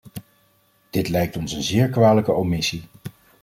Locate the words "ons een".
1.37-1.63